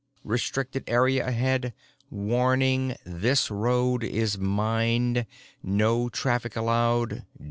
[0.23, 1.73] RESTRICTED AREA AHEAD
[2.09, 5.27] WARNING: THIS ROAD IS MINED
[5.61, 7.25] NO TRAFFIC ALLOWED!